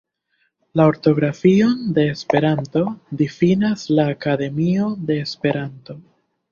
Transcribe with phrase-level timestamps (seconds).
[0.79, 2.83] La ortografion de Esperanto
[3.23, 6.01] difinas la Akademio de Esperanto.